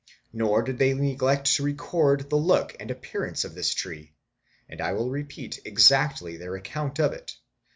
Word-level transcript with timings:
Nor 0.33 0.63
did 0.63 0.79
they 0.79 0.95
neglect 0.95 1.45
to 1.53 1.63
record 1.63 2.27
the 2.31 2.35
look 2.35 2.75
and 2.79 2.89
appearance 2.89 3.45
of 3.45 3.53
this 3.53 3.71
tree, 3.75 4.15
and 4.67 4.81
I 4.81 4.93
will 4.93 5.11
repeat 5.11 5.59
exactly 5.63 6.37
their 6.37 6.55
account 6.55 6.95
_of 6.95 7.11
it. 7.13 7.33